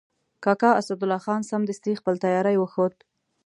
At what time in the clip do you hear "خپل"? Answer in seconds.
1.99-2.15